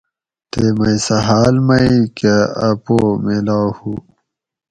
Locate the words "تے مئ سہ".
0.51-1.17